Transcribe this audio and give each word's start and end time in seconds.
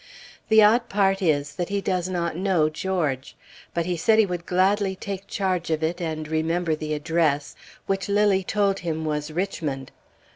The 0.49 0.63
odd 0.63 0.89
part 0.89 1.21
is, 1.21 1.53
that 1.57 1.69
he 1.69 1.79
does 1.79 2.09
not 2.09 2.35
know 2.35 2.69
George. 2.69 3.35
But 3.71 3.85
he 3.85 3.95
said 3.95 4.17
he 4.17 4.25
would 4.25 4.47
gladly 4.47 4.95
take 4.95 5.27
charge 5.27 5.69
of 5.69 5.83
it 5.83 6.01
and 6.01 6.27
remember 6.27 6.73
the 6.75 6.95
address, 6.95 7.55
which 7.85 8.09
Lilly 8.09 8.43
told 8.43 8.79
him 8.79 9.05
was 9.05 9.29
Richmond. 9.29 9.91